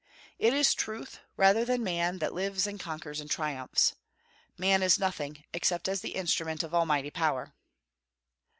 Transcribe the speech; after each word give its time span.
It 0.39 0.55
is 0.55 0.73
truth, 0.73 1.19
rather 1.37 1.63
than 1.63 1.83
man, 1.83 2.17
that 2.17 2.33
lives 2.33 2.65
and 2.65 2.79
conquers 2.79 3.19
and 3.21 3.29
triumphs. 3.29 3.93
Man 4.57 4.81
is 4.81 4.97
nothing, 4.97 5.43
except 5.53 5.87
as 5.87 6.01
the 6.01 6.15
instrument 6.15 6.63
of 6.63 6.73
almighty 6.73 7.11
power. 7.11 7.53